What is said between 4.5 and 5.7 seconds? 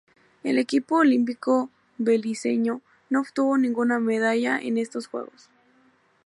en estos Juegos.